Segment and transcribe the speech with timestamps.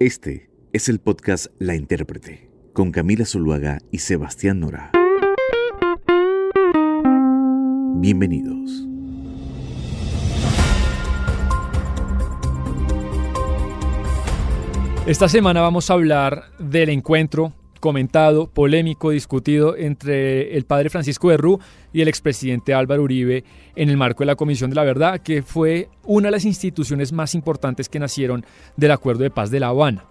[0.00, 4.92] Este es el podcast La Intérprete, con Camila Zuluaga y Sebastián Nora.
[7.96, 8.86] Bienvenidos.
[15.04, 21.36] Esta semana vamos a hablar del encuentro comentado, polémico, discutido entre el padre Francisco de
[21.36, 21.60] Rú
[21.92, 23.44] y el expresidente Álvaro Uribe
[23.76, 27.12] en el marco de la Comisión de la Verdad, que fue una de las instituciones
[27.12, 28.44] más importantes que nacieron
[28.76, 30.04] del Acuerdo de Paz de La Habana.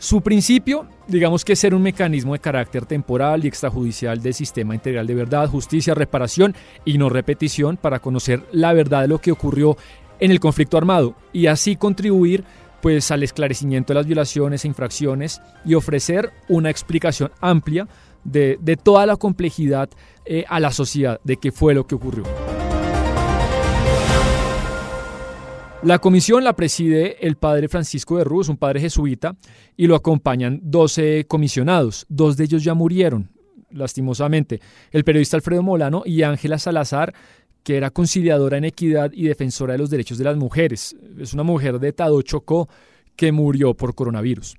[0.00, 5.08] Su principio, digamos que ser un mecanismo de carácter temporal y extrajudicial del sistema integral
[5.08, 6.54] de verdad, justicia, reparación
[6.84, 9.76] y no repetición para conocer la verdad de lo que ocurrió
[10.20, 12.44] en el conflicto armado y así contribuir
[12.80, 17.88] pues al esclarecimiento de las violaciones e infracciones y ofrecer una explicación amplia
[18.24, 19.88] de, toda la complejidad
[20.24, 22.24] eh, a la sociedad de qué fue lo que ocurrió.
[25.82, 29.36] La comisión la preside el padre Francisco de Ruz, un padre jesuita,
[29.76, 32.04] y lo acompañan 12 comisionados.
[32.08, 33.30] Dos de ellos ya murieron,
[33.70, 34.60] lastimosamente.
[34.90, 37.14] El periodista Alfredo Molano y Ángela Salazar,
[37.62, 40.96] que era conciliadora en equidad y defensora de los derechos de las mujeres.
[41.18, 42.68] Es una mujer de Tado Chocó
[43.16, 44.56] que murió por coronavirus.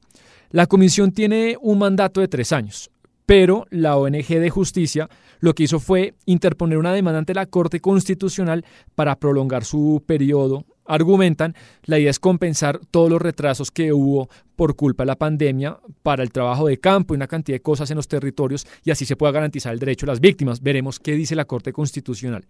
[0.52, 2.92] La comisión tiene un mandato de tres años,
[3.26, 7.80] pero la ONG de justicia lo que hizo fue interponer una demanda ante la Corte
[7.80, 10.66] Constitucional para prolongar su periodo.
[10.90, 15.78] Argumentan, la idea es compensar todos los retrasos que hubo por culpa de la pandemia
[16.02, 19.06] para el trabajo de campo y una cantidad de cosas en los territorios y así
[19.06, 20.62] se pueda garantizar el derecho de las víctimas.
[20.62, 22.44] Veremos qué dice la Corte Constitucional.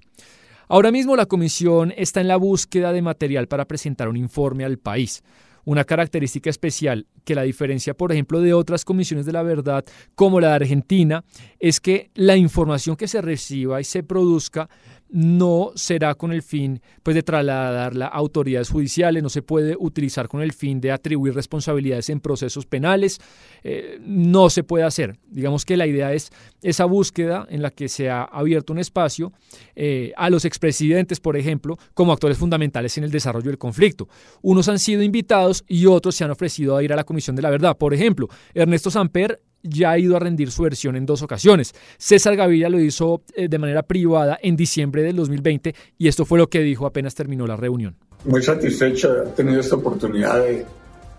[0.69, 4.77] Ahora mismo la Comisión está en la búsqueda de material para presentar un informe al
[4.77, 5.21] país.
[5.65, 9.83] Una característica especial que la diferencia, por ejemplo, de otras comisiones de la verdad,
[10.15, 11.25] como la de Argentina,
[11.59, 14.69] es que la información que se reciba y se produzca
[15.09, 20.27] no será con el fin pues, de trasladarla a autoridades judiciales, no se puede utilizar
[20.27, 23.19] con el fin de atribuir responsabilidades en procesos penales,
[23.63, 25.17] eh, no se puede hacer.
[25.27, 26.29] Digamos que la idea es
[26.61, 29.33] esa búsqueda en la que se ha abierto un espacio
[29.75, 34.07] eh, a los expresidentes, por ejemplo, como actores fundamentales en el desarrollo del conflicto.
[34.41, 37.41] Unos han sido invitados y otros se han ofrecido a ir a la Comisión de
[37.41, 37.77] la Verdad.
[37.77, 41.73] Por ejemplo, Ernesto Samper ya ha ido a rendir su versión en dos ocasiones.
[41.97, 46.37] César Gaviria lo hizo eh, de manera privada en diciembre del 2020 y esto fue
[46.37, 47.95] lo que dijo apenas terminó la reunión.
[48.25, 50.65] Muy satisfecho de haber tenido esta oportunidad de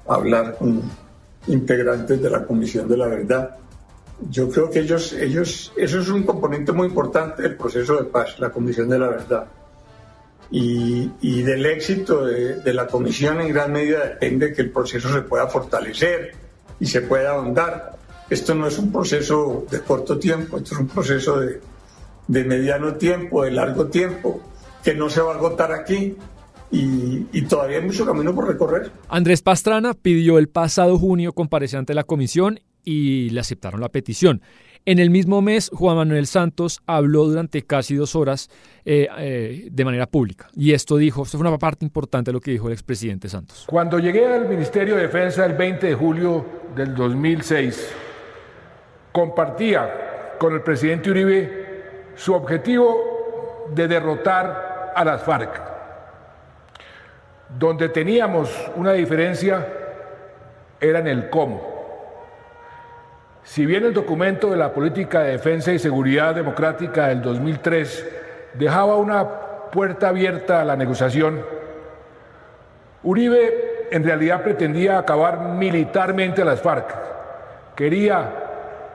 [0.06, 0.82] hablar con
[1.46, 3.56] integrantes de la Comisión de la Verdad.
[4.30, 8.38] Yo creo que ellos, ellos, eso es un componente muy importante del proceso de paz,
[8.38, 9.46] la Comisión de la Verdad.
[10.50, 15.10] Y, y del éxito de, de la Comisión en gran medida depende que el proceso
[15.10, 16.32] se pueda fortalecer
[16.80, 18.00] y se pueda ahondar
[18.30, 21.60] esto no es un proceso de corto tiempo, esto es un proceso de,
[22.44, 24.41] mediano tiempo, de largo tiempo,
[24.82, 26.16] que no se va a agotar aquí
[26.70, 28.92] y, y, todavía hay mucho camino por recorrer.
[29.08, 34.40] Andrés Pastrana pidió el pasado junio comparecer ante la comisión y le aceptaron la petición.
[34.86, 38.48] En el mismo mes, Juan Manuel Santos habló durante casi dos horas
[38.86, 40.48] eh, eh, de manera pública.
[40.56, 43.66] Y esto dijo, esto fue una parte importante de lo que dijo el expresidente Santos.
[43.69, 47.90] Cuando llegué al Ministerio de Defensa el 20 de julio del 2006,
[49.12, 51.82] compartía con el presidente Uribe
[52.15, 55.60] su objetivo de derrotar a las FARC.
[57.59, 59.66] Donde teníamos una diferencia
[60.81, 61.70] era en el cómo.
[63.43, 68.09] Si bien el documento de la Política de Defensa y Seguridad Democrática del 2003
[68.54, 69.26] dejaba una
[69.70, 71.44] puerta abierta a la negociación,
[73.03, 76.94] Uribe en realidad pretendía acabar militarmente a las FARC.
[77.75, 78.39] Quería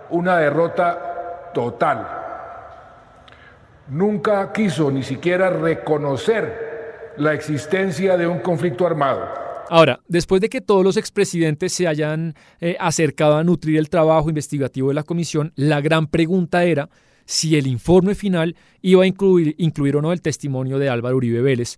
[0.10, 2.08] una derrota total.
[3.90, 9.46] Nunca quiso ni siquiera reconocer la existencia de un conflicto armado.
[9.70, 14.30] Ahora, después de que todos los expresidentes se hayan eh, acercado a nutrir el trabajo
[14.30, 16.90] investigativo de la comisión, la gran pregunta era
[17.26, 21.42] si el informe final iba a incluir, incluir o no el testimonio de Álvaro Uribe
[21.42, 21.78] Vélez,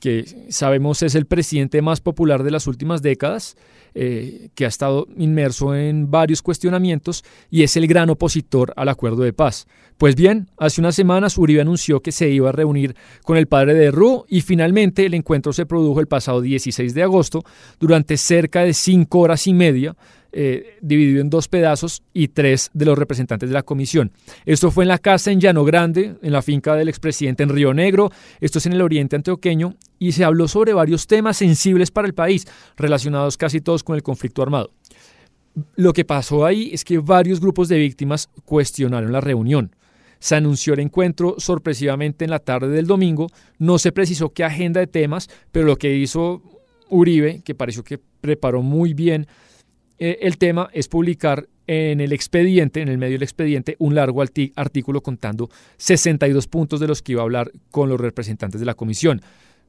[0.00, 3.56] que sabemos es el presidente más popular de las últimas décadas,
[3.94, 9.22] eh, que ha estado inmerso en varios cuestionamientos y es el gran opositor al acuerdo
[9.22, 9.68] de paz.
[9.98, 13.74] Pues bien, hace unas semanas Uribe anunció que se iba a reunir con el padre
[13.74, 17.44] de Ru y finalmente el encuentro se produjo el pasado 16 de agosto
[17.78, 19.94] durante cerca de cinco horas y media
[20.36, 24.10] eh, dividido en dos pedazos y tres de los representantes de la comisión.
[24.44, 27.72] Esto fue en la casa en Llano Grande, en la finca del expresidente en Río
[27.72, 28.10] Negro,
[28.40, 32.14] esto es en el oriente antioqueño, y se habló sobre varios temas sensibles para el
[32.14, 32.46] país,
[32.76, 34.72] relacionados casi todos con el conflicto armado.
[35.76, 39.76] Lo que pasó ahí es que varios grupos de víctimas cuestionaron la reunión.
[40.18, 43.28] Se anunció el encuentro sorpresivamente en la tarde del domingo.
[43.58, 46.42] No se precisó qué agenda de temas, pero lo que hizo
[46.88, 49.28] Uribe, que pareció que preparó muy bien
[49.98, 54.22] eh, el tema, es publicar en el expediente, en el medio del expediente, un largo
[54.56, 55.48] artículo contando
[55.78, 59.22] 62 puntos de los que iba a hablar con los representantes de la comisión.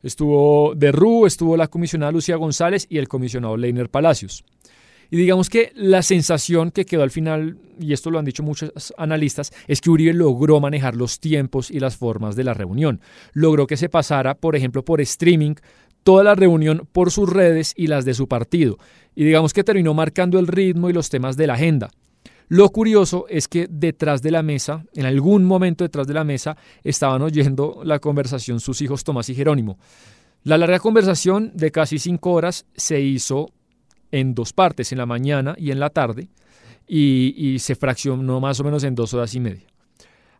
[0.03, 4.43] Estuvo de RU, estuvo la comisionada Lucía González y el comisionado Leiner Palacios.
[5.09, 8.93] Y digamos que la sensación que quedó al final, y esto lo han dicho muchos
[8.97, 13.01] analistas, es que Uribe logró manejar los tiempos y las formas de la reunión.
[13.33, 15.55] Logró que se pasara, por ejemplo, por streaming
[16.03, 18.77] toda la reunión por sus redes y las de su partido.
[19.15, 21.89] Y digamos que terminó marcando el ritmo y los temas de la agenda.
[22.47, 26.55] Lo curioso es que detrás de la mesa, en algún momento detrás de la mesa,
[26.83, 29.79] estaban oyendo la conversación sus hijos Tomás y Jerónimo.
[30.43, 33.49] La larga conversación de casi cinco horas se hizo
[34.11, 36.29] en dos partes, en la mañana y en la tarde,
[36.87, 39.65] y, se fraccionó más o menos en dos horas y media.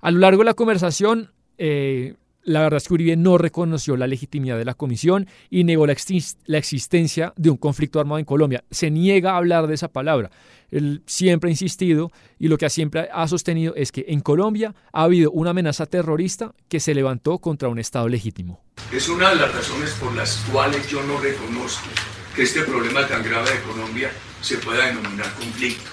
[0.01, 2.13] A lo largo de la conversación, eh,
[2.45, 5.94] la verdad es que Uribe no reconoció la legitimidad de la comisión y negó la,
[5.94, 8.63] existencia de un conflicto armado en Colombia.
[8.69, 10.30] Se niega a hablar de esa palabra.
[10.69, 15.03] Él siempre ha insistido y lo que siempre ha sostenido es que en Colombia ha
[15.03, 18.63] habido una amenaza terrorista que se levantó contra un Estado legítimo.
[18.94, 21.88] Es una de las razones por las cuales yo no reconozco
[22.36, 25.89] que este problema tan grave de Colombia se pueda denominar conflicto.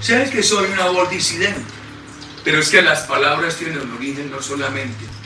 [0.00, 1.60] Sé que soy una voz disidente,
[2.44, 5.21] pero es que las palabras tienen un origen no solamente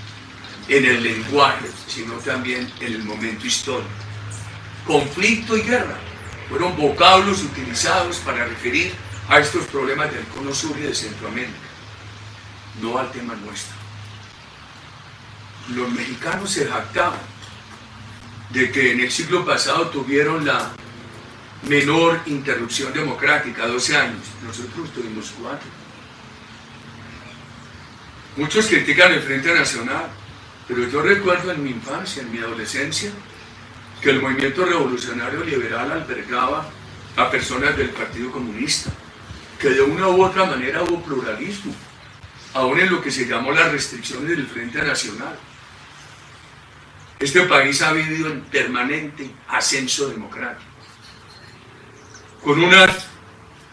[0.69, 3.89] en el lenguaje, sino también en el momento histórico.
[4.87, 5.99] Conflicto y guerra
[6.49, 8.93] fueron vocablos utilizados para referir
[9.29, 11.59] a estos problemas del cono sur y de Centroamérica,
[12.81, 13.75] no al tema nuestro.
[15.75, 17.19] Los mexicanos se jactaban
[18.51, 20.71] de que en el siglo pasado tuvieron la
[21.69, 24.23] menor interrupción democrática, 12 años.
[24.45, 25.69] Nosotros tuvimos cuatro.
[28.37, 30.09] Muchos critican el Frente Nacional,
[30.69, 33.11] pero yo recuerdo en mi infancia, en mi adolescencia,
[34.01, 36.69] que el movimiento revolucionario liberal albergaba
[37.17, 38.91] a personas del Partido Comunista,
[39.59, 41.75] que de una u otra manera hubo pluralismo,
[42.53, 45.39] aún en lo que se llamó las restricciones del Frente Nacional.
[47.19, 50.71] Este país ha vivido en permanente ascenso democrático,
[52.45, 53.07] con unas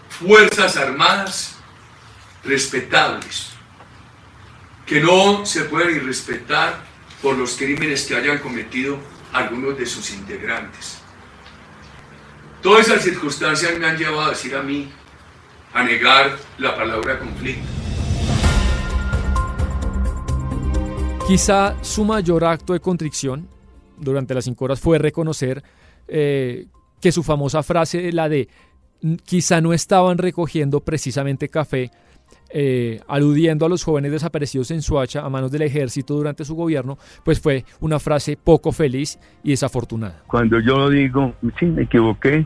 [0.10, 1.58] fuerzas armadas
[2.44, 3.53] respetables,
[4.86, 6.84] que no se pueden irrespetar
[7.22, 8.98] por los crímenes que hayan cometido
[9.32, 11.00] algunos de sus integrantes.
[12.62, 14.90] Todas esas circunstancias me han llevado a decir a mí,
[15.74, 17.68] a negar la palabra conflicto.
[21.28, 23.48] Quizá su mayor acto de contrición
[23.98, 25.64] durante las cinco horas fue reconocer
[26.08, 26.68] eh,
[27.00, 28.50] que su famosa frase, la de
[29.26, 31.92] quizá no estaban recogiendo precisamente café,
[32.50, 36.98] eh, aludiendo a los jóvenes desaparecidos en Suacha a manos del ejército durante su gobierno,
[37.24, 40.24] pues fue una frase poco feliz y desafortunada.
[40.28, 42.46] Cuando yo digo, sí, me equivoqué,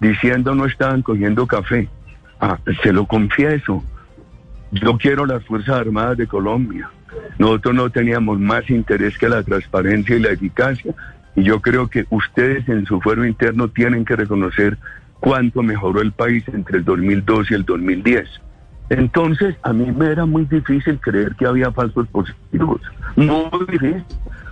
[0.00, 1.88] diciendo no estaban cogiendo café,
[2.40, 3.82] ah, se lo confieso,
[4.72, 6.90] yo quiero las Fuerzas Armadas de Colombia.
[7.38, 10.94] Nosotros no teníamos más interés que la transparencia y la eficacia.
[11.34, 14.78] Y yo creo que ustedes en su fuero interno tienen que reconocer
[15.20, 18.28] cuánto mejoró el país entre el 2002 y el 2010.
[18.88, 22.80] Entonces, a mí me era muy difícil creer que había falsos positivos.
[23.16, 24.04] Muy difícil.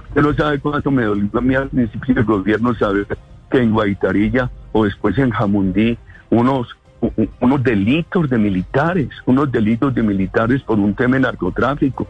[0.08, 3.06] Usted no sabe cuánto me dolió a mí al principio del gobierno saber
[3.50, 5.98] que en Guaitarilla o después en Jamundí
[6.30, 6.68] unos,
[7.40, 12.06] unos delitos de militares, unos delitos de militares por un tema de narcotráfico.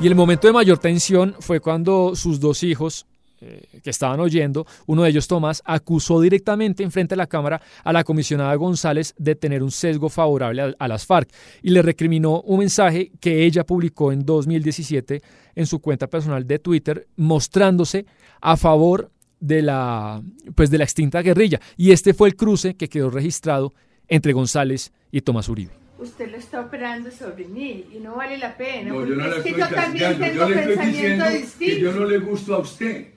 [0.00, 3.06] Y el momento de mayor tensión fue cuando sus dos hijos,
[3.46, 7.60] eh, que estaban oyendo, uno de ellos, Tomás, acusó directamente en frente de la Cámara
[7.82, 11.28] a la comisionada González de tener un sesgo favorable a, las FARC
[11.62, 15.20] y le recriminó un mensaje que ella publicó en 2017
[15.56, 18.06] en su cuenta personal de Twitter mostrándose
[18.40, 19.10] a favor
[19.40, 20.22] de la,
[20.54, 21.60] pues de la extinta guerrilla.
[21.76, 23.74] Y este fue el cruce que quedó registrado
[24.08, 28.56] entre González y Tomás Uribe usted lo está operando sobre mí y no vale la
[28.56, 28.90] pena.
[28.90, 31.24] No, yo no le estoy yo también tengo yo le estoy diciendo
[31.58, 33.13] que yo no le gusto a usted.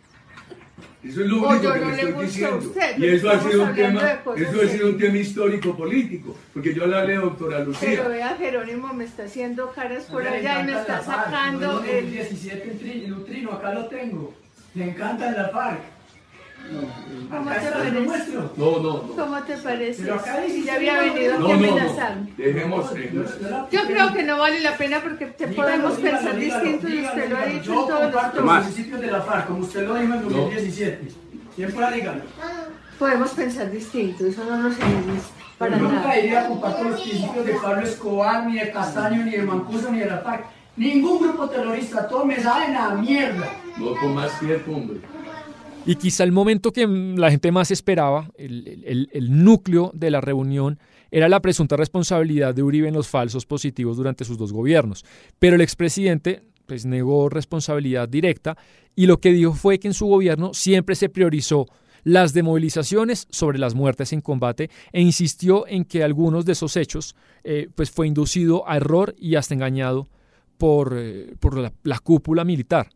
[1.04, 2.74] Eso es lo único que le estoy diciendo.
[2.98, 4.02] y eso ha sido un tema,
[4.36, 7.90] eso ha sido un tema histórico político, porque yo la leo, doctora Lucía.
[7.90, 12.72] Pero vea, Jerónimo me está haciendo caras por allá y me está sacando el 17
[12.72, 14.34] en trino, acá lo tengo.
[14.74, 15.97] Le encanta la FARC.
[17.30, 18.34] ¿Cómo te parece?
[18.58, 20.04] No, no, ¿Cómo te parece?
[20.50, 22.34] Si ya había venido aquí a amenazarme.
[22.38, 22.92] Dejemos.
[23.72, 27.38] Yo creo que no vale la pena porque te podemos pensar distinto y usted lo
[27.38, 30.24] ha dicho en todos los los principios de la FARC, como usted lo dijo en
[30.24, 31.08] 2017.
[31.56, 32.22] ¿Quién fuera, dígalo?
[33.00, 35.30] Podemos pensar distinto, eso no nos enemista.
[35.58, 39.32] Para Yo nunca iría a compartir los principios de Pablo Escobar, ni de Castaño, ni
[39.32, 40.46] de Mancuso, ni de la FARC.
[40.76, 43.48] Ningún grupo terrorista, todos me saben a mierda.
[43.78, 45.00] No con más tiempo, hombre.
[45.88, 50.80] Y quizá el momento que la gente más esperaba, el, el, núcleo de la reunión,
[51.12, 55.06] era la presunta responsabilidad de Uribe en los falsos positivos durante sus dos gobiernos.
[55.40, 58.58] Pero el expresidente pues, negó responsabilidad directa
[58.98, 61.68] y lo que dijo fue que en su gobierno siempre se priorizó
[62.04, 67.16] las demovilizaciones sobre las muertes en combate e insistió en que algunos de esos hechos
[67.46, 70.10] eh, pues fue inducido a error y hasta engañado
[70.58, 72.90] por, eh, por la, la, cúpula militar.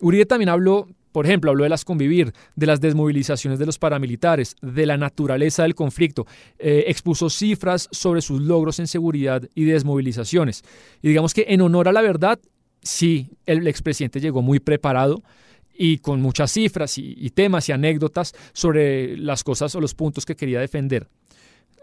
[0.00, 0.86] Uribe también habló
[1.18, 5.64] por ejemplo, habló de las convivir, de las desmovilizaciones de los paramilitares, de la naturaleza
[5.64, 6.28] del conflicto,
[6.60, 10.62] eh, expuso cifras sobre sus logros en seguridad y desmovilizaciones.
[11.02, 12.38] Y digamos que en honor a la verdad,
[12.82, 15.24] sí, el expresidente llegó muy preparado
[15.76, 20.36] y con muchas cifras y, temas y anécdotas sobre las cosas o los puntos que
[20.36, 21.08] quería defender.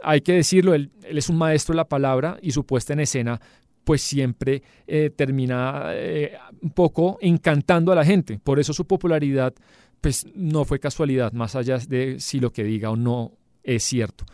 [0.01, 3.01] Hay que decirlo, él, él es un maestro de la palabra y su puesta en
[3.01, 3.41] escena
[3.85, 8.39] pues siempre eh, termina eh, un poco encantando a la gente.
[8.43, 9.53] Por eso su popularidad
[10.01, 13.31] pues no fue casualidad, más allá de si lo que diga o no
[13.63, 14.25] es cierto.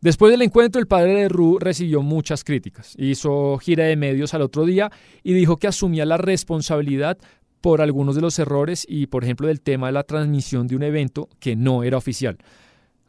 [0.00, 2.94] Después del encuentro, el padre de Ru recibió muchas críticas.
[2.96, 4.90] Hizo gira de medios al otro día
[5.22, 7.18] y dijo que asumía la responsabilidad
[7.60, 10.84] por algunos de los errores y, por ejemplo, del tema de la transmisión de un
[10.84, 12.38] evento que no era oficial.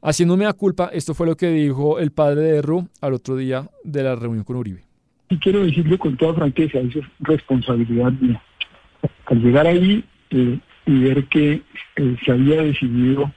[0.01, 3.69] Haciéndome a culpa, esto fue lo que dijo el padre de Ru al otro día
[3.83, 4.90] de la reunión con Uribe.
[5.31, 8.41] Y quiero decirlo con toda franqueza, eso es responsabilidad mía.
[9.27, 11.61] Al llegar ahí eh, y ver que
[11.95, 13.31] eh, se había decidido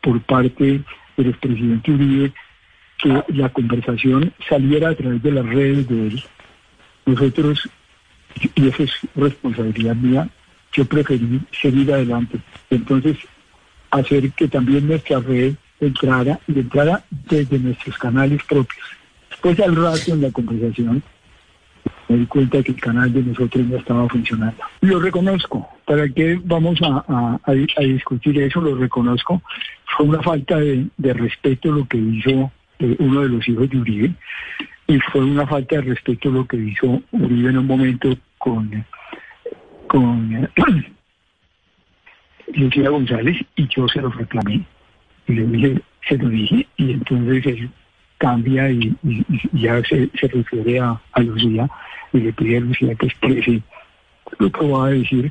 [0.00, 0.80] por parte
[1.18, 2.32] del expresidente Uribe
[2.96, 6.24] que la conversación saliera a través de las redes de él,
[7.04, 7.68] nosotros,
[8.54, 10.30] y eso es responsabilidad mía,
[10.72, 12.38] yo preferí seguir adelante.
[12.70, 13.18] Entonces,
[13.90, 19.01] hacer que también nuestra red entrara y entrara desde nuestros canales propios.
[19.42, 21.02] Pues al rato en la conversación
[22.08, 24.62] me di cuenta que el canal de nosotros no estaba funcionando.
[24.82, 25.68] Lo reconozco.
[25.84, 27.40] ¿Para qué vamos a,
[27.80, 28.60] discutir eso?
[28.60, 29.42] Lo reconozco.
[29.96, 34.14] Fue una falta de, respeto lo que hizo eh, uno de los hijos de Uribe
[34.86, 38.84] y fue una falta de respeto lo que hizo Uribe en un momento con,
[39.88, 40.48] con
[42.54, 44.64] Lucía González y yo se lo reclamé
[45.26, 47.70] y le dije, se lo dije y entonces él
[48.22, 48.96] cambia y,
[49.52, 51.68] ya se, refiere a, a, Lucía
[52.12, 53.62] y le pide a Lucía que exprese
[54.38, 55.30] lo que va a decir.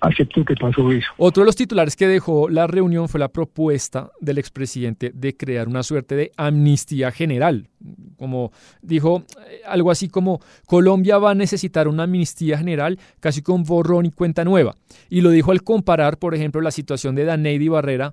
[0.00, 1.08] Acepto que pasó eso.
[1.16, 5.68] Otro de los titulares que dejó la reunión fue la propuesta del expresidente de crear
[5.68, 7.68] una suerte de amnistía general.
[8.16, 8.50] Como
[8.82, 14.06] dijo eh, algo así como Colombia va a necesitar una amnistía general casi con borrón
[14.06, 14.74] y cuenta nueva.
[15.08, 18.12] Y lo dijo al comparar, por ejemplo, la situación de Daneidy Barrera,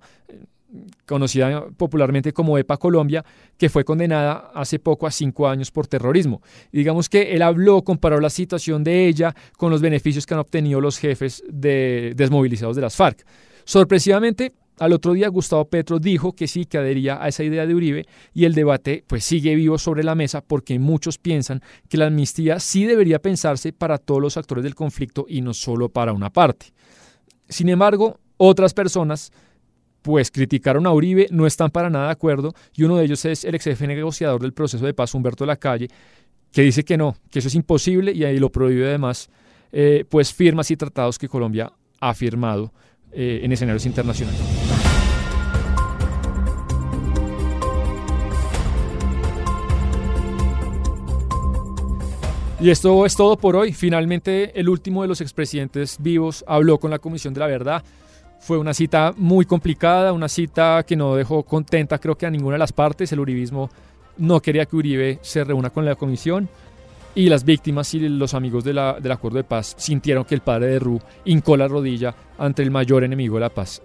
[1.05, 3.23] conocida popularmente como EPA Colombia,
[3.57, 6.41] que fue condenada hace poco a cinco años por terrorismo.
[6.71, 10.81] Digamos que él habló, comparó la situación de ella con los beneficios que han obtenido
[10.81, 13.25] los jefes de desmovilizados de las FARC.
[13.65, 17.73] Sorpresivamente, al otro día Gustavo Petro dijo que sí, que adhería a esa idea de
[17.73, 22.07] Uribe y el debate pues sigue vivo sobre la mesa porque muchos piensan que la
[22.07, 26.29] amnistía sí debería pensarse para todos los actores del conflicto y no solo para una
[26.29, 26.73] parte.
[27.47, 29.31] Sin embargo, otras personas
[30.05, 33.43] pues criticaron a Uribe, no están para nada de acuerdo, y uno de ellos es
[33.43, 35.87] el ex jefe negociador del proceso de paz, Humberto Lacalle,
[36.51, 39.31] que dice que no, que eso es imposible y ahí lo prohíbe además,
[39.71, 42.71] eh, pues firmas y tratados que Colombia ha firmado
[43.11, 44.39] eh, en escenarios internacionales.
[52.59, 53.73] Y esto es todo por hoy.
[53.73, 57.83] Finalmente, el último de los expresidentes vivos habló con la Comisión de la Verdad.
[58.45, 62.53] Fue una cita muy complicada, una cita que no dejó contenta creo que a ninguna
[62.53, 63.11] de las partes.
[63.11, 63.71] El uribismo
[64.17, 66.47] no quería que Uribe se reúna con la comisión
[67.15, 70.77] y las víctimas y los amigos del acuerdo de paz sintieron que el padre de
[70.77, 73.81] Ru hincó la rodilla ante el mayor enemigo de la paz.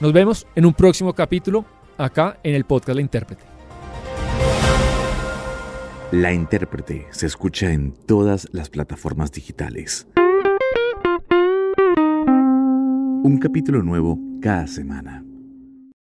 [0.00, 1.64] Nos vemos en un próximo capítulo
[1.96, 3.44] acá en el podcast La Intérprete.
[6.12, 10.06] La Intérprete se escucha en todas las plataformas digitales.
[13.24, 15.24] Un capítulo nuevo cada semana.